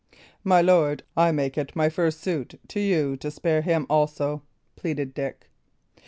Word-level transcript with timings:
"My 0.43 0.63
lord, 0.63 1.03
I 1.15 1.31
make 1.31 1.59
it 1.59 1.75
my 1.75 1.87
first 1.87 2.21
suit 2.21 2.59
to 2.69 2.79
you 2.79 3.15
to 3.17 3.29
spare 3.29 3.61
him 3.61 3.85
also," 3.87 4.41
pleaded 4.75 5.13
Dick. 5.13 5.51